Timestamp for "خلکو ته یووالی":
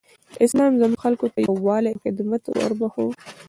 1.05-1.91